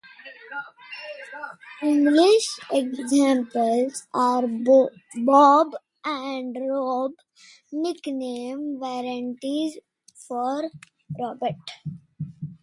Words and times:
English 1.83 2.57
examples 2.71 4.07
are 4.15 4.47
Bob 5.17 5.75
and 6.03 6.57
Rob, 6.59 7.11
nickname 7.71 8.79
variants 8.79 9.77
for 10.27 10.71
Robert. 11.19 11.53